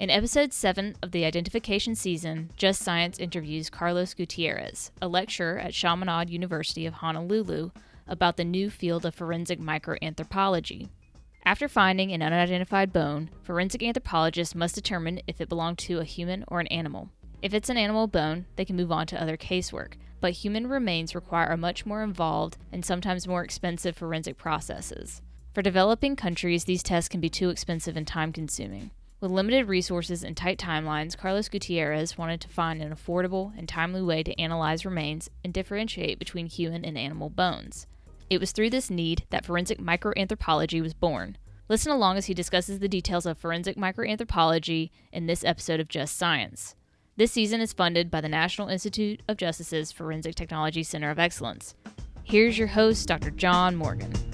[0.00, 5.74] In episode 7 of the identification season, Just Science interviews Carlos Gutierrez, a lecturer at
[5.74, 7.70] Chaminade University of Honolulu,
[8.08, 10.88] about the new field of forensic microanthropology.
[11.44, 16.46] After finding an unidentified bone, forensic anthropologists must determine if it belonged to a human
[16.48, 17.10] or an animal.
[17.42, 21.14] If it's an animal bone, they can move on to other casework, but human remains
[21.14, 25.20] require a much more involved and sometimes more expensive forensic processes.
[25.52, 28.92] For developing countries, these tests can be too expensive and time consuming.
[29.20, 34.00] With limited resources and tight timelines, Carlos Gutierrez wanted to find an affordable and timely
[34.00, 37.86] way to analyze remains and differentiate between human and animal bones.
[38.30, 41.36] It was through this need that forensic microanthropology was born.
[41.68, 46.16] Listen along as he discusses the details of forensic microanthropology in this episode of Just
[46.16, 46.74] Science.
[47.18, 51.74] This season is funded by the National Institute of Justice's Forensic Technology Center of Excellence.
[52.22, 53.30] Here's your host, Dr.
[53.30, 54.29] John Morgan.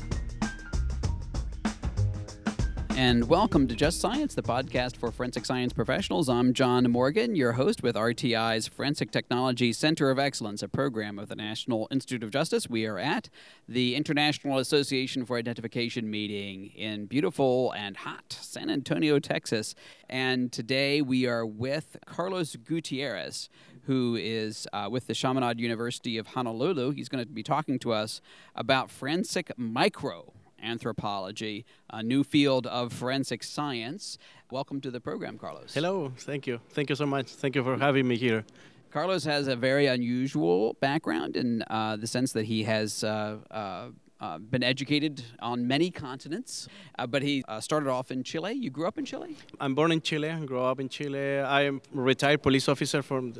[2.96, 6.30] And welcome to Just Science, the podcast for forensic science professionals.
[6.30, 11.28] I'm John Morgan, your host with RTI's Forensic Technology Center of Excellence, a program of
[11.28, 12.70] the National Institute of Justice.
[12.70, 13.28] We are at
[13.68, 19.74] the International Association for Identification meeting in beautiful and hot San Antonio, Texas.
[20.08, 23.50] And today we are with Carlos Gutierrez,
[23.82, 26.92] who is uh, with the Chaminade University of Honolulu.
[26.92, 28.22] He's going to be talking to us
[28.54, 30.32] about forensic micro
[30.66, 34.18] anthropology, a new field of forensic science.
[34.50, 35.72] Welcome to the program, Carlos.
[35.74, 36.60] Hello, thank you.
[36.70, 37.28] Thank you so much.
[37.28, 38.44] Thank you for having me here.
[38.90, 43.04] Carlos has a very unusual background in uh, the sense that he has.
[43.04, 43.88] Uh, uh,
[44.18, 48.52] uh been educated on many continents, uh, but he uh, started off in Chile.
[48.52, 49.36] You grew up in Chile?
[49.60, 51.40] I'm born in Chile, grew up in Chile.
[51.40, 53.34] I am retired police officer from,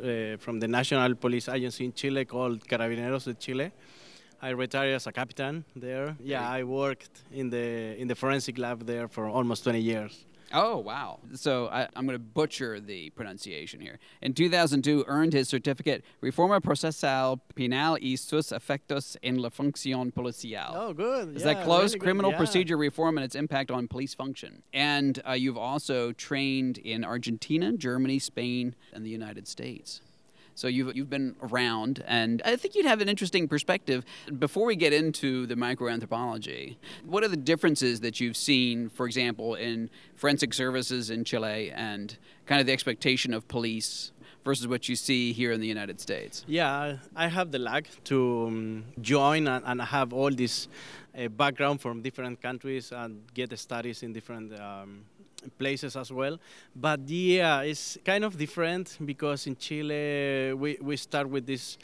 [0.45, 3.73] from the National Police Agency in Chile called Carabineros de Chile.
[4.47, 6.17] I retired as a captain there.
[6.23, 10.25] Yeah, I worked in the in the forensic lab there for almost 20 years.
[10.53, 11.19] Oh wow!
[11.35, 13.99] So I, am going to butcher the pronunciation here.
[14.23, 20.73] In 2002, earned his certificate Reforma Procesal Penal y sus efectos en la función policial.
[20.77, 21.35] Oh, good.
[21.35, 21.95] Is yeah, that close?
[21.95, 22.37] Really Criminal yeah.
[22.37, 24.63] procedure reform and its impact on police function.
[24.73, 30.03] And uh, you've also trained in Argentina, Germany, Spain, and the United States.
[30.57, 34.07] So you've, you've been around, and I think you'd have an interesting perspective.
[34.39, 39.55] Before we get into the microanthropology, what are the differences that you've seen, for example,
[39.55, 44.13] in forensic services in Chile and kind of the expectation of police
[44.47, 46.43] versus what you see here in the United States?
[46.49, 50.69] Yeah, I have the luck to um, join and, and, have all this
[51.19, 55.05] uh, background from different countries and get studies in different um,
[55.59, 56.39] places as well.
[56.75, 61.79] But yeah, it's kind of different because in Chile we, we start with this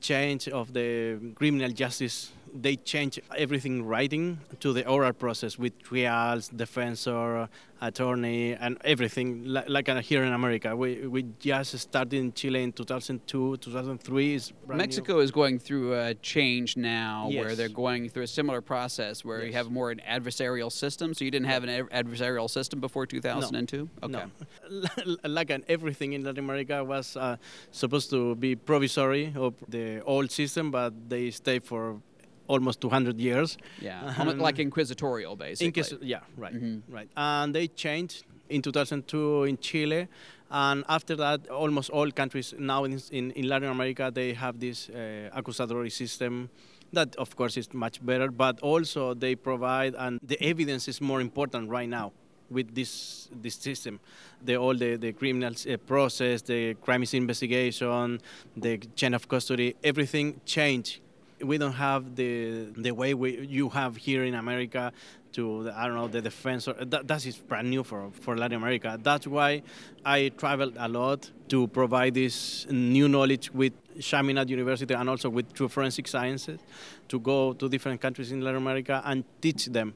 [0.00, 2.32] change of the criminal justice
[2.62, 7.48] they change everything writing to the oral process with trials, defensor,
[7.80, 10.74] attorney, and everything like, like here in America.
[10.74, 14.40] We, we just started in Chile in 2002, 2003.
[14.68, 15.20] Mexico new.
[15.20, 17.44] is going through a change now yes.
[17.44, 19.46] where they're going through a similar process where yes.
[19.46, 21.14] you have more an adversarial system.
[21.14, 23.76] So you didn't have an adversarial system before 2002?
[23.76, 23.88] No.
[24.02, 24.26] Okay.
[24.70, 25.16] No.
[25.24, 27.36] like an, everything in Latin America was uh,
[27.70, 32.00] supposed to be provisory of the old system, but they stay for
[32.48, 33.58] almost 200 years.
[33.80, 35.66] Yeah, like inquisitorial, basically.
[35.66, 36.92] Inquis- yeah, right, mm-hmm.
[36.94, 37.08] right.
[37.16, 40.08] And they changed in 2002 in Chile,
[40.50, 44.88] and after that, almost all countries now in, in, in Latin America they have this
[44.90, 46.48] uh, accusatory system.
[46.92, 51.20] That of course is much better, but also they provide, and the evidence is more
[51.20, 52.12] important right now
[52.48, 53.98] with this this system.
[54.44, 58.20] The all the the criminal uh, process, the crime investigation,
[58.56, 61.00] the chain of custody, everything changed
[61.42, 64.92] we don't have the the way we, you have here in America
[65.32, 66.66] to I don't know the defense.
[66.68, 68.98] Or, that, that is brand new for for Latin America.
[69.02, 69.62] That's why
[70.04, 75.52] I traveled a lot to provide this new knowledge with Chaminade University and also with
[75.52, 76.60] True Forensic Sciences
[77.08, 79.94] to go to different countries in Latin America and teach them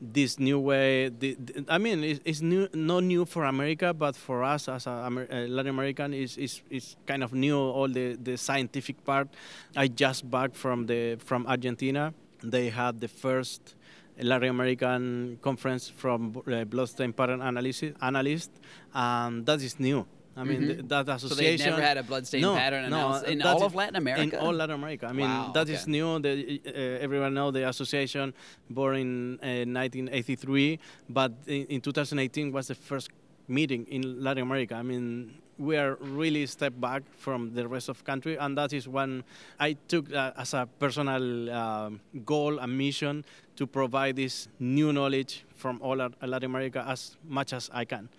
[0.00, 1.08] this new way.
[1.08, 4.86] The, the, I mean, it's, it's new, not new for America, but for us as
[4.86, 4.90] a,
[5.30, 7.56] a Latin American, is is is kind of new.
[7.58, 9.28] All the, the scientific part.
[9.74, 12.12] I just back from the from Argentina.
[12.42, 13.74] They had the first
[14.18, 18.50] Latin American conference from uh, bloodstain pattern analysis analyst,
[18.94, 20.06] and that is new.
[20.38, 20.66] I mean, Mhm.
[20.66, 21.70] th- that So they've association.
[21.70, 24.36] never had a bloodstain no, pattern no, in all of Latin America.
[24.38, 25.06] In all Latin America.
[25.06, 25.92] I mean, Wow, that is okay.
[25.92, 26.18] new.
[26.18, 28.34] The, uh, everyone know the association
[28.68, 30.78] born in uh, 1983,
[31.08, 33.08] but in, in 2018 was the first
[33.48, 34.74] meeting in Latin America.
[34.74, 38.74] I mean, we are really a step back from the rest of country, and that
[38.74, 39.24] is one
[39.58, 43.24] I took uh, as a personal um, goal and mission
[43.56, 48.10] to provide this new knowledge from all Latin America as much as I can.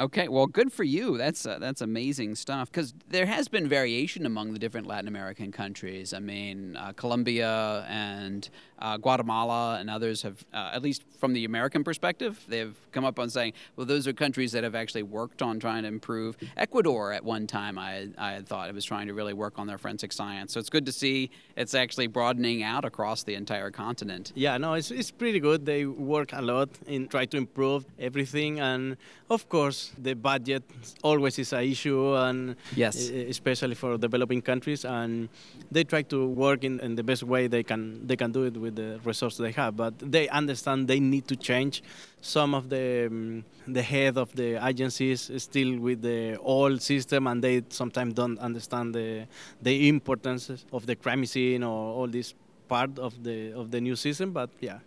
[0.00, 1.18] Okay, well, good for you.
[1.18, 2.70] That's uh, that's amazing stuff.
[2.70, 6.14] Because there has been variation among the different Latin American countries.
[6.14, 8.48] I mean, uh, Colombia and
[8.80, 13.18] uh, Guatemala and others have, uh, at least from the American perspective, they've come up
[13.18, 16.36] on saying, well, those are countries that have actually worked on trying to improve.
[16.56, 19.66] Ecuador, at one time, I I had thought it was trying to really work on
[19.66, 20.52] their forensic science.
[20.52, 24.32] So it's good to see it's actually broadening out across the entire continent.
[24.34, 25.66] Yeah, no, it's, it's pretty good.
[25.66, 28.96] They work a lot in try to improve everything, and
[29.30, 30.62] of course, the budget
[31.02, 32.96] always is an issue, and Yes.
[33.10, 35.28] especially for developing countries, and
[35.70, 38.06] they try to work in, in the best way they can.
[38.06, 41.36] They can do it with the resources they have, but they understand they need to
[41.36, 41.82] change.
[42.20, 47.26] Some of the um, the head of the agencies is still with the old system,
[47.26, 49.26] and they sometimes don't understand the
[49.62, 52.34] the importance of the crime scene or all this
[52.68, 54.32] part of the of the new system.
[54.32, 54.78] But yeah,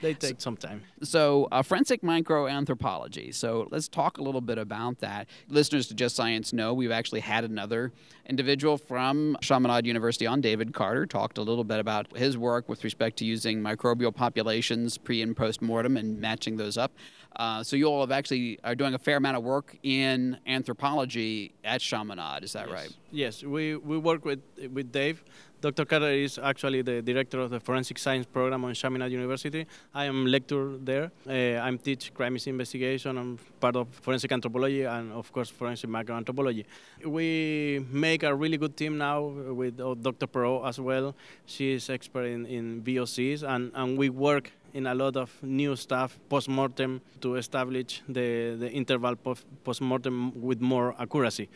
[0.00, 0.82] they take some time.
[1.02, 3.34] So, uh, forensic microanthropology.
[3.34, 5.28] So, let's talk a little bit about that.
[5.48, 7.92] Listeners to Just Science know we've actually had another
[8.26, 12.84] individual from Chaminade University on, David Carter, talked a little bit about his work with
[12.84, 16.92] respect to using microbial populations pre and post mortem and matching those up.
[17.36, 21.54] Uh, so, you all have actually are doing a fair amount of work in anthropology
[21.64, 22.44] at Chaminade.
[22.44, 22.74] Is that yes.
[22.74, 22.96] right?
[23.10, 24.40] Yes, we, we work with
[24.72, 25.24] with Dave.
[25.60, 25.86] Dr.
[25.86, 29.66] Carter is actually the director of the forensic science program on Chaminade University.
[29.94, 31.10] I am a lecturer there.
[31.26, 33.16] Uh, I'm teach crime investigation.
[33.16, 36.66] I'm part of forensic anthropology and of course forensic microanthropology.
[37.04, 40.26] We make a really good team now with uh, Dr.
[40.26, 41.14] Perrault as well.
[41.46, 45.74] She is expert in, in VOCs and, and we work in a lot of new
[45.74, 51.48] stuff post-mortem to establish the, the interval post- post-mortem with more accuracy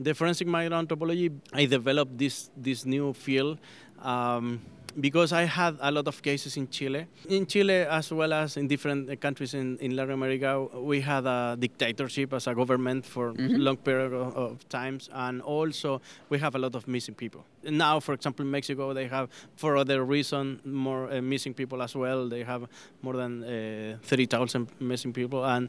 [0.00, 3.58] the forensic microanthropology, I developed this this new field
[4.02, 4.60] um,
[5.00, 7.06] because I had a lot of cases in Chile.
[7.28, 11.26] In Chile, as well as in different uh, countries in, in Latin America, we had
[11.26, 13.58] a dictatorship as a government for Mhm.
[13.62, 16.00] long period of, of times, and also
[16.30, 17.44] we have a lot of missing people.
[17.62, 21.94] Now, for example, in Mexico, they have, for other reason, more uh, missing people as
[21.94, 22.28] well.
[22.28, 22.66] They have
[23.02, 25.68] more than uh, 30,000 missing people, and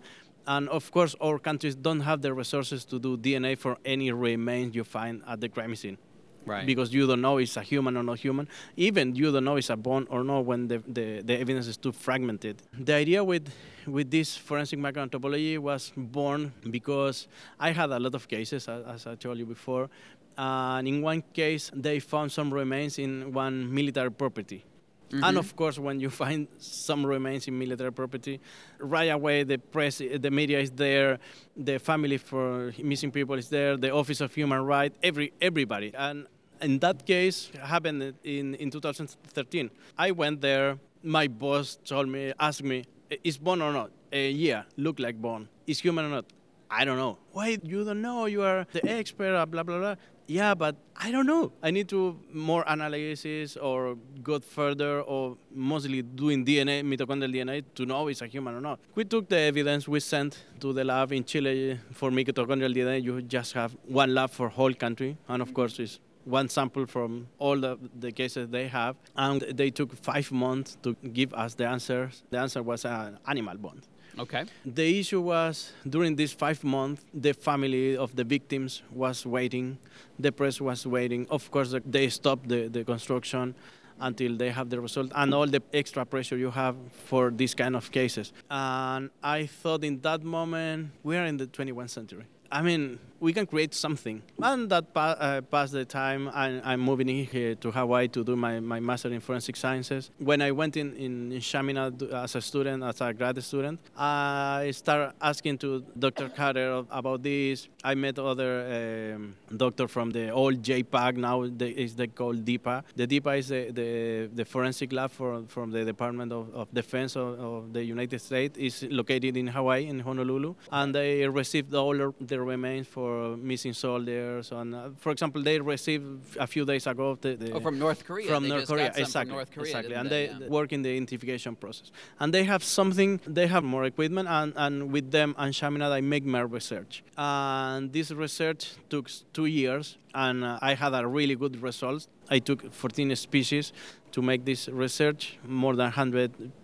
[0.49, 4.75] and of course, our countries don't have the resources to do DNA for any remains
[4.75, 5.97] you find at the crime scene.
[6.43, 6.65] Right.
[6.65, 8.47] Because you don't know it's a human or not human.
[8.75, 11.77] Even you don't know it's a bone or not when the, the, the evidence is
[11.77, 12.63] too fragmented.
[12.73, 13.53] The idea with,
[13.85, 17.27] with this forensic microanthropology was born because
[17.59, 19.87] I had a lot of cases, as, as I told you before.
[20.35, 24.65] And in one case, they found some remains in one military property.
[25.11, 25.23] Mhm.
[25.23, 28.39] And of course, when you find some remains in military property,
[28.79, 31.19] right away the press, the media is there,
[31.57, 35.91] the family for missing people is there, the Office of Human Rights, every everybody.
[35.95, 36.27] And
[36.61, 39.69] in that case, happened in in 2013.
[39.97, 40.77] I went there.
[41.01, 42.83] My boss told me, asked me,
[43.23, 45.47] "Is born or not?" Uh, yeah, look like born.
[45.65, 46.25] Is human or not?
[46.69, 47.17] I don't know.
[47.31, 48.25] Why you don't know?
[48.27, 49.33] You are the expert.
[49.49, 49.95] Blah blah blah.
[50.29, 51.53] Yeah, but I don't know.
[51.63, 57.85] I need to more analysis or go further or mostly doing DNA, mitochondrial DNA to
[57.87, 58.79] know if it's a human or not.
[58.93, 63.03] We took the evidence we sent to the lab in Chile for mitochondrial DNA.
[63.03, 67.27] You just have one lab for whole country, and of course it's one sample from
[67.39, 71.65] all the, the cases they have, and they took five months to give us the
[71.65, 72.21] answers.
[72.29, 73.87] The answer was an animal bond.
[74.19, 74.45] Okay.
[74.65, 79.77] The issue was during these five months, the family of the victims was waiting,
[80.17, 81.27] the press was waiting.
[81.29, 83.55] Of course, they stopped the, the construction
[83.99, 87.75] until they have the result and all the extra pressure you have for these kind
[87.75, 88.31] of cases.
[88.49, 92.25] And I thought in that moment, we are in the 21st century.
[92.51, 94.21] I mean, we can create something.
[94.41, 96.29] And that pa- uh, passed the time.
[96.29, 100.09] I, I'm moving in here to Hawaii to do my, my master in forensic sciences.
[100.17, 104.71] When I went in, in, in Chaminade as a student, as a grad student, I
[104.73, 106.29] started asking to Dr.
[106.29, 107.67] Carter about this.
[107.83, 112.83] I met other um, doctor from the old JPAC, now they, is they called DPAA.
[112.95, 117.15] The DPAA is the, the, the forensic lab for, from the Department of, of Defense
[117.15, 118.57] of, of the United States.
[118.57, 120.55] is located in Hawaii, in Honolulu.
[120.71, 124.51] And they received all the the remains for missing soldiers.
[124.51, 128.05] And uh, for example, they received a few days ago the, the Oh, from North
[128.05, 128.27] Korea.
[128.27, 130.27] from North Korea, exactly, From North Korea, exactly, didn't and they?
[130.27, 130.49] they, Yeah.
[130.59, 131.91] work in the identification process.
[132.19, 133.19] And they have something.
[133.27, 137.03] They have more equipment, and, and with them and Chaminade, I make my research.
[137.17, 142.07] And this research took two years, and uh, I had a really good result.
[142.29, 143.73] I took 14 species
[144.11, 145.85] to make this research, more than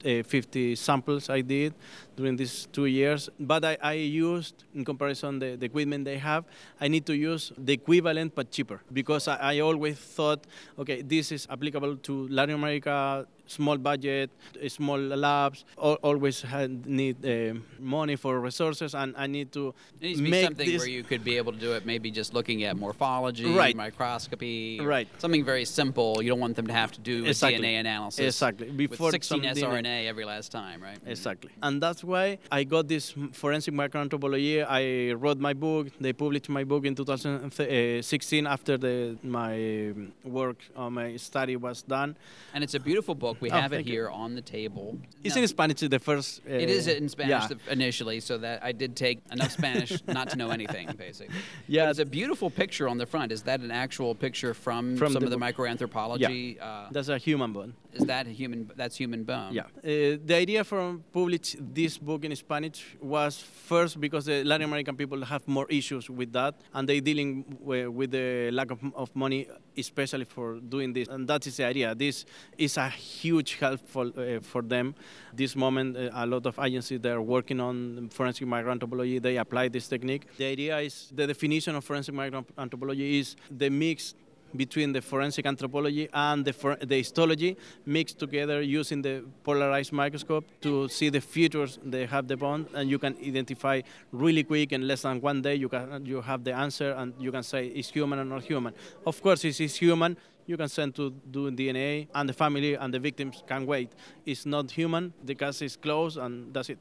[0.04, 1.74] 150 samples I did
[2.16, 3.30] during these two years.
[3.40, 6.46] But I, I used, in comparison, the, the equipment they have,
[6.80, 10.46] I need to use the equivalent but cheaper because I, I always thought,
[10.80, 14.32] okay, this is applicable to Latin America, small budget,
[14.64, 19.74] uh, small labs, al- always had, need uh, money for resources, and I need to
[20.02, 21.86] It needs to be make something this where you could be able to do it,
[21.86, 23.76] maybe just looking at morphology, Right.
[23.76, 25.08] microscopy, Right.
[25.20, 26.24] Something very simple.
[26.24, 27.62] You don't want them to have to do a Exactly.
[27.62, 28.20] DNA analysis.
[28.36, 28.72] Exactly.
[28.72, 29.62] Before with 16 some DNA.
[29.84, 30.98] sRNA every last time, right?
[31.06, 31.52] Exactly.
[31.62, 32.04] And that's
[32.52, 34.66] I got this forensic microanthropology.
[34.68, 35.88] I wrote my book.
[36.00, 39.94] They published my book in 2016 after the, my
[40.24, 42.16] work, uh, my study was done.
[42.54, 43.38] And it's a beautiful book.
[43.42, 43.94] We Oh, have it thank you.
[43.94, 44.98] here on the table.
[45.24, 46.42] It's Now, in Spanish, the first.
[46.48, 47.72] Uh, It is in Spanish Yeah.
[47.72, 51.36] initially, so that I did take enough Spanish not to know anything, basically.
[51.68, 51.90] Yeah.
[51.90, 53.32] it's a beautiful picture on the front.
[53.32, 56.58] Is that an actual picture from, From some the of the microanthropology?
[56.62, 57.74] Uh, That's a human bone.
[57.94, 58.70] is that a human?
[58.76, 59.54] That's human bone.
[59.54, 59.64] Yeah.
[59.64, 64.96] Uh, the idea from publish this book in Spanish was first because the Latin American
[64.96, 69.48] people have more issues with that, and they dealing with the lack of, of money,
[69.78, 71.08] especially for doing this.
[71.08, 71.96] And that is the idea.
[71.96, 72.26] This
[72.58, 74.96] is a huge help for, uh, for them.
[75.34, 79.70] This moment, uh, a lot of agencies that are working on forensic microanthropology, they apply
[79.70, 80.28] this technique.
[80.38, 84.16] The idea is the definition of forensic microanthropology is the mix
[84.56, 90.88] between the forensic anthropology and the, the histology mixed together using the polarized microscope to
[90.88, 95.02] see the features they have the bond and you can identify really quick in less
[95.04, 98.20] than one day you can you have the answer and you can say is human
[98.20, 98.74] or not human?
[99.06, 102.94] Of course if it's human you can send to do DNA and the family and
[102.94, 103.92] the victims can wait.
[104.26, 106.80] It's not human the case is closed and that's it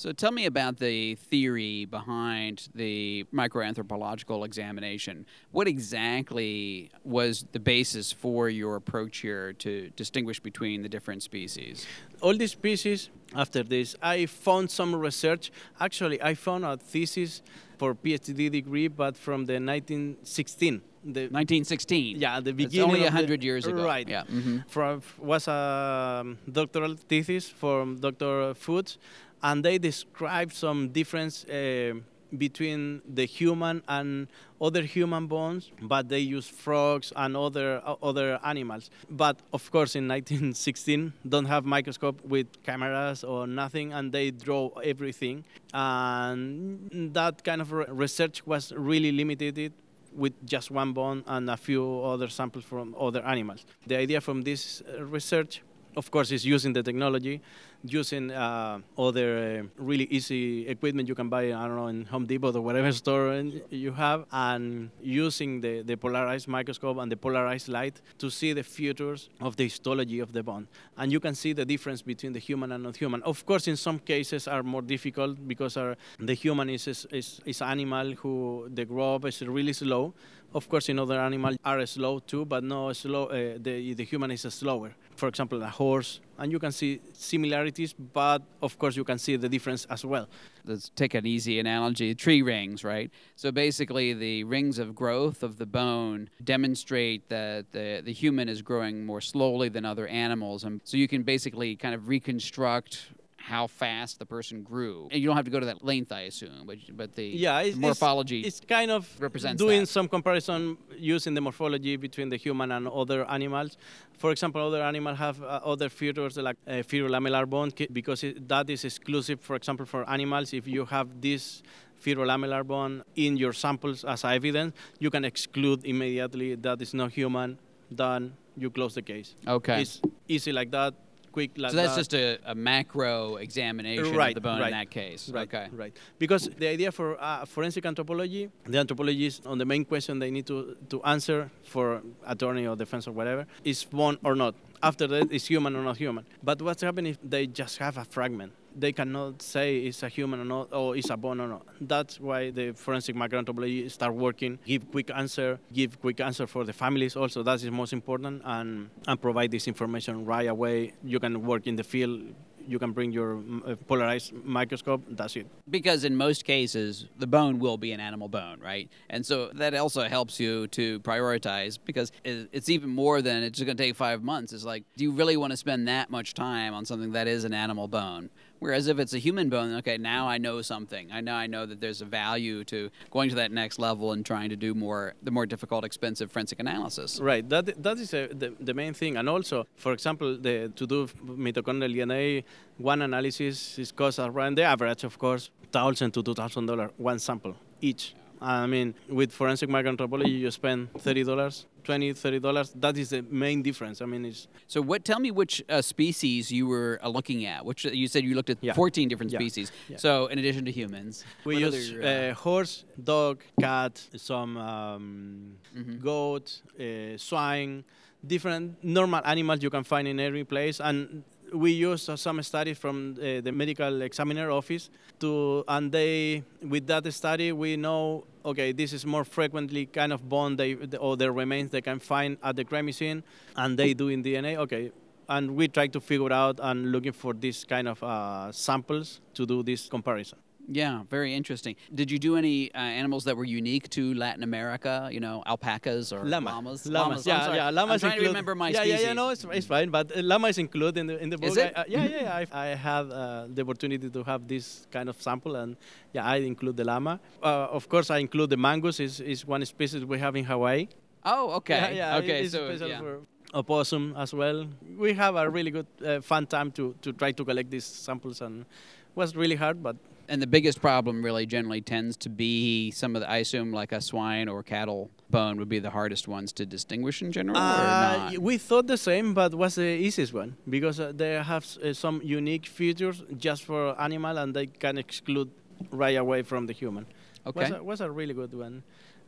[0.00, 5.26] So tell me about the theory behind the microanthropological examination.
[5.52, 11.86] What exactly was the basis for your approach here to distinguish between the different species?
[12.22, 15.50] all these species after this i found some research
[15.86, 17.40] actually i found a thesis
[17.78, 22.20] for phd degree but from the 1916 the 1916.
[22.20, 23.84] yeah the It's beginning only of the- 100 years ago.
[23.86, 24.24] right Yeah.
[24.24, 28.98] hmm from was a um, doctoral thesis from dr foods
[29.42, 31.94] and they describe some difference uh,
[32.36, 34.28] between the human and
[34.60, 38.90] other human bones, but they use frogs and other uh, other animals.
[39.10, 44.68] But of course, in 1916, don't have microscope with cameras or nothing, and they draw
[44.84, 45.44] everything.
[45.72, 49.72] And that kind of re- research was really limited
[50.12, 53.64] with just one bone and a few other samples from other animals.
[53.86, 55.62] The idea from this uh, research,
[55.96, 57.40] of course, is using the technology,
[57.84, 62.26] using uh, other uh, really easy equipment you can buy, I don't know, in Home
[62.26, 67.68] Depot or whatever store you have, and using the, the polarized microscope and the polarized
[67.68, 70.68] light to see the features of the histology of the bone.
[70.96, 73.22] And you can see the difference between the human and non-human.
[73.22, 77.62] Of course, in some cases are more difficult because our, the human is, is, is,
[77.62, 80.14] animal who the growth is really slow.
[80.52, 83.26] Of course, in other animals are slow too, but no slow.
[83.26, 84.94] Uh, the the human is slower.
[85.14, 89.36] For example, a horse, and you can see similarities, but of course you can see
[89.36, 90.28] the difference as well.
[90.64, 93.10] Let's take an easy analogy tree rings, right?
[93.36, 98.62] So basically, the rings of growth of the bone demonstrate that the, the human is
[98.62, 100.64] growing more slowly than other animals.
[100.64, 103.10] And so you can basically kind of reconstruct
[103.40, 105.08] how fast the person grew.
[105.10, 107.60] And you don't have to go to that length, I assume, but, but the Yeah,
[107.60, 108.40] it's, morphology.
[108.40, 109.86] It's, it's kind of represents doing that.
[109.86, 113.76] some comparison using the morphology between the human and other animals.
[114.18, 118.68] For example, other animals have uh, other features like uh, fibrolamellar bone because it, that
[118.68, 119.40] is exclusive.
[119.40, 121.62] For example, for animals, if you have this
[122.04, 127.58] fibrolamellar bone in your samples as evidence, you can exclude immediately that is not human.
[127.92, 128.34] Done.
[128.56, 129.34] You close the case.
[129.48, 129.80] okay.
[129.82, 130.94] It's easy like that.
[131.32, 132.00] Quick like so that's that.
[132.00, 135.28] just a, a macro examination of the bone in that case.
[135.30, 135.68] Right, Okay.
[135.72, 135.96] right.
[136.18, 140.46] Because the idea for uh, forensic anthropology, the anthropologists on the main question they need
[140.46, 144.54] to, to answer for attorney or defense or whatever is bone or not.
[144.82, 146.24] After that, is human or not human.
[146.42, 148.52] But what's happening if they just have a fragment?
[148.76, 151.66] They cannot say it's a human or not, or it's a bone or not.
[151.80, 156.72] That's why the forensic microanthropology start working, give quick answer, give quick answer for the
[156.72, 157.42] families also.
[157.42, 160.92] That is most important, and and provide this information right away.
[161.02, 162.34] You can work in the field
[162.70, 165.02] you can bring your uh, polarized microscope.
[165.08, 165.46] That's it.
[165.68, 168.88] Because in most cases, the bone will be an animal bone, right?
[169.08, 173.76] And so that also helps you to prioritize because it's even more than it's going
[173.76, 174.52] to take five months.
[174.52, 177.44] It's like, do you really want to spend that much time on something that is
[177.44, 178.30] an animal bone?
[178.60, 181.10] Whereas if it's a human bone, okay, now I know something.
[181.10, 184.24] I know I know that there's a value to going to that next level and
[184.24, 187.18] trying to do more the more difficult, expensive forensic analysis.
[187.20, 187.48] Right.
[187.48, 189.16] That that is uh the, the main thing.
[189.16, 192.44] And also, for example, the to do mitochondrial DNA,
[192.76, 197.18] one analysis is cost around the average, of course, thousand to two thousand dollar one
[197.18, 198.14] sample each.
[198.40, 202.72] I mean, with forensic microanthropology, you spend thirty dollars, 20 30 dollars.
[202.74, 204.00] That is the main difference.
[204.00, 205.04] I mean, it's So, what?
[205.04, 207.64] Tell me which uh, species you were uh, looking at.
[207.64, 208.72] Which you said you looked at Yeah.
[208.72, 209.38] 14 different Yeah.
[209.40, 209.72] species.
[209.88, 209.98] Yeah.
[209.98, 215.56] So, in addition to humans, We use other, uh, uh, horse, dog, cat, some um,
[215.76, 216.00] Mhm.
[216.02, 217.84] goat, uh, swine,
[218.26, 220.80] different normal animals you can find in every place.
[220.80, 226.42] And we use uh, some studies from uh, the medical examiner office to, and they,
[226.62, 231.16] with that study, we know, okay, this is more frequently kind of bone they, or
[231.16, 233.22] the remains they can find at the crime scene,
[233.56, 234.56] and they do in DNA.
[234.56, 234.92] Okay,
[235.28, 239.46] and we try to figure out and looking for this kind of uh, samples to
[239.46, 240.38] do this comparison.
[240.72, 241.74] Yeah, very interesting.
[241.92, 245.08] Did you do any uh, animals that were unique to Latin America?
[245.10, 246.50] You know, alpacas or Llama.
[246.50, 246.86] llamas?
[246.86, 247.26] Llamas.
[247.26, 247.70] Yeah, yeah.
[247.70, 249.00] Llamas I'm trying include, to remember my yeah, species.
[249.00, 249.90] Yeah, yeah, no, it's, it's fine.
[249.90, 251.50] But uh, llama is included in the in the book.
[251.50, 251.72] Is it?
[251.74, 252.22] I, uh, yeah, yeah.
[252.22, 252.46] yeah.
[252.52, 255.76] I, I had uh, the opportunity to have this kind of sample, and
[256.12, 257.18] yeah, I include the llama.
[257.42, 259.00] Uh, of course, I include the mongoose.
[259.00, 260.86] is is one species we have in Hawaii.
[261.24, 261.74] Oh, okay.
[261.74, 262.16] Yeah, yeah.
[262.18, 263.00] okay, it's so special yeah.
[263.00, 263.20] for
[263.52, 264.66] opossum as well.
[264.96, 268.40] We have a really good uh, fun time to to try to collect these samples,
[268.40, 268.64] and
[269.14, 269.96] was really hard, but
[270.28, 273.90] And the biggest problem really generally tends to be some of the, I assume, like
[273.92, 277.60] a swine or cattle bone would be the hardest ones to distinguish in general, or
[277.60, 278.38] Uh, not?
[278.38, 282.20] we thought the same, but was the easiest one because uh, they have uh, some
[282.22, 285.50] unique features just for animal, and they can exclude
[285.90, 287.06] right away from the human.
[287.46, 287.60] okay.
[287.60, 288.82] Was a, was a really good one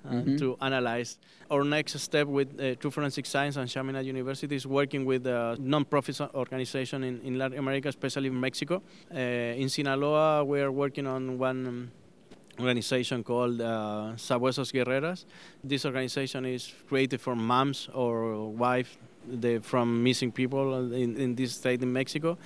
[0.04, 0.38] uh, Mhm.
[0.38, 1.18] to analyze.
[1.50, 5.56] Our next step with uh, True Forensic Science and Chaminade University is working with a
[5.60, 8.82] non-profit organization in, in Latin America, especially in Mexico.
[9.14, 11.66] Uh, in Sinaloa, we are working on one.
[11.66, 11.90] Um,
[12.60, 15.24] organization called uh, Sabuesos Guerreras.
[15.64, 21.52] This organization is created for moms or wife the, from missing people in, in this
[21.54, 22.36] state in Mexico,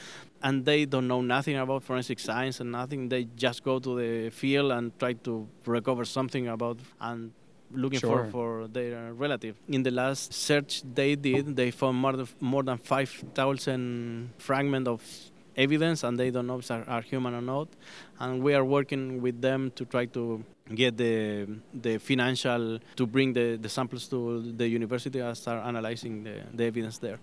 [0.45, 3.09] and they don't know nothing about forensic science and nothing.
[3.09, 7.33] They just go to the field and try to recover something about and
[7.73, 8.25] looking Sure.
[8.25, 9.57] for, for their relative.
[9.69, 15.03] In the last search they did, they found more than, more than 5,000 fragments of
[15.57, 17.69] evidence, and they don't know if are, are human or not.
[18.19, 23.33] And we are working with them to try to get the the financial to bring
[23.33, 27.19] the, the samples to the university and start analyzing the, the evidence there.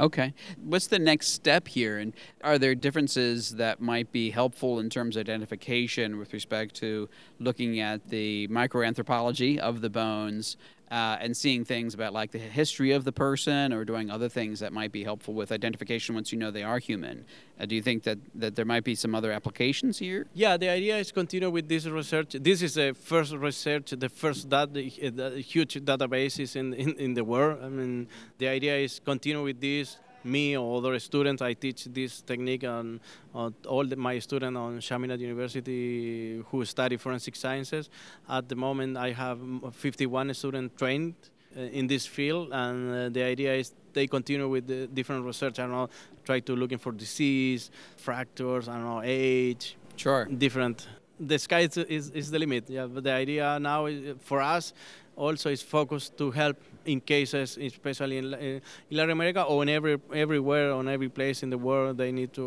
[0.00, 0.34] Okay.
[0.62, 1.98] What's the next step here?
[1.98, 7.08] And are there differences that might be helpful in terms of identification with respect to
[7.38, 10.56] looking at the microanthropology of the bones
[10.90, 14.60] uh, and seeing things about like the history of the person or doing other things
[14.60, 17.24] that might be helpful with identification once you know they are human?
[17.60, 20.26] Uh, do you think that, that there might be some other applications here?
[20.34, 22.36] Yeah, the idea is continue with this research.
[22.40, 27.58] This is the first research, the first huge databases in, in in the world.
[27.62, 29.96] I mean, the idea is continue with this.
[30.28, 33.00] Me or other students, I teach this technique on,
[33.34, 37.88] on all the, my students on Chaminade University who study forensic sciences.
[38.28, 39.38] At the moment, I have
[39.72, 41.14] 51 students trained
[41.56, 45.58] uh, in this field, and uh, the idea is they continue with the different research.
[45.58, 45.88] I don't know,
[46.24, 50.26] try to looking for disease, fractures, I don't know, age, Sure.
[50.26, 50.86] different.
[51.18, 52.68] The sky is, is, is the limit.
[52.68, 54.72] Yeah, but the idea now is, for us
[55.16, 58.60] also is focused to help in cases, especially in, La- in
[58.90, 61.98] Latin America or in every everywhere on every place in the world.
[61.98, 62.44] They need to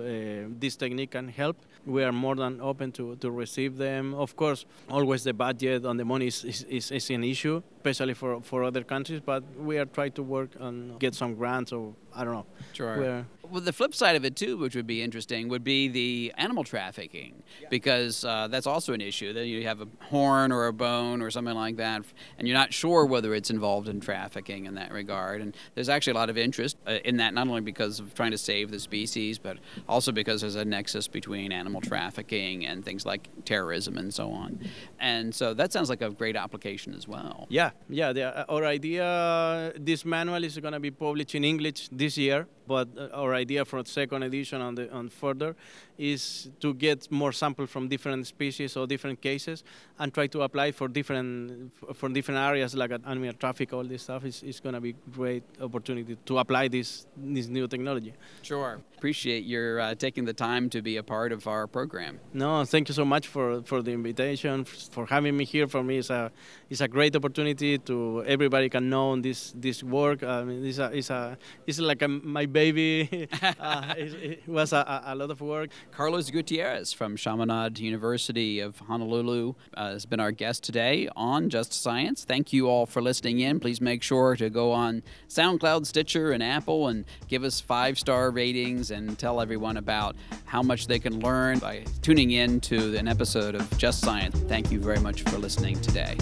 [0.00, 1.56] uh, this technique can help.
[1.86, 4.14] We are more than open to, to receive them.
[4.14, 8.14] Of course, always the budget and the money is, is, is, is an issue, especially
[8.14, 9.20] for, for other countries.
[9.24, 12.46] But we are trying to work and get some grants or I don't know.
[12.72, 12.98] Sure.
[12.98, 16.32] Where Well, the flip side of it too, which would be interesting, would be the
[16.36, 19.32] animal trafficking, because uh, that's also an issue.
[19.32, 22.02] That you have a horn or a bone or something like that,
[22.38, 25.40] and you're not sure whether it's involved in trafficking in that regard.
[25.40, 28.32] And there's actually a lot of interest uh, in that, not only because of trying
[28.32, 33.06] to save the species, but also because there's a nexus between animal trafficking and things
[33.06, 34.58] like terrorism and so on.
[34.98, 37.46] And so that sounds like a great application as well.
[37.48, 38.12] Yeah, yeah.
[38.12, 42.46] The, uh, our idea, this manual is going to be published in English this year.
[42.66, 45.56] But uh, our idea for the second edition and, the, further
[45.98, 49.64] is to get more sample from different species or different cases
[49.98, 53.72] and try to apply for different for different areas like animal traffic.
[53.72, 57.66] All this stuff is, is going to be great opportunity to apply this this new
[57.66, 58.12] technology.
[58.42, 58.80] Sure.
[58.96, 62.18] Appreciate your uh, taking the time to be a part of our program.
[62.32, 65.66] No, thank you so much for, for the invitation, for having me here.
[65.66, 66.32] For me, it's a
[66.70, 70.22] it's a great opportunity to everybody can know this this work.
[70.22, 73.28] I mean, it's a it's a it's like a, my baby.
[73.60, 75.70] uh, it, it, was a, a, lot of work.
[75.96, 81.72] Carlos Gutierrez from Chaminade University of Honolulu uh, has been our guest today on Just
[81.72, 82.22] Science.
[82.22, 83.58] Thank you all for listening in.
[83.60, 88.30] Please make sure to go on SoundCloud, Stitcher, and Apple and give us five star
[88.30, 93.08] ratings and tell everyone about how much they can learn by tuning in to an
[93.08, 94.38] episode of Just Science.
[94.40, 96.18] Thank you very much for listening today.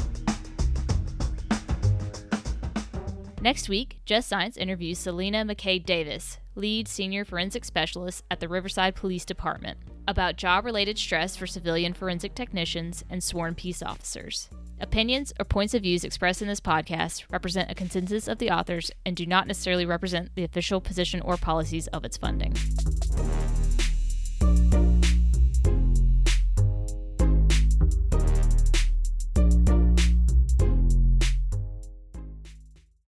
[3.41, 8.95] Next week, Just Science interviews Selena McKay Davis, lead senior forensic specialist at the Riverside
[8.95, 14.49] Police Department, about job related stress for civilian forensic technicians and sworn peace officers.
[14.81, 18.91] Opinions or points of views expressed in this podcast represent a consensus of the authors
[19.07, 22.55] and do not necessarily represent the official position or policies of its funding.